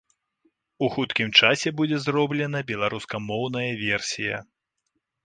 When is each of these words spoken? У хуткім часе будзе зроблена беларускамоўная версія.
У 0.85 0.87
хуткім 0.93 1.29
часе 1.41 1.69
будзе 1.81 1.99
зроблена 2.05 2.59
беларускамоўная 2.71 3.69
версія. 3.85 4.35